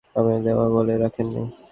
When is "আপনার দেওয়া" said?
0.31-0.65